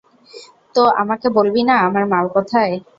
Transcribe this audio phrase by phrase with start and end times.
[0.75, 2.73] তো আমাকে বলবি না আমার মাল কোথায়।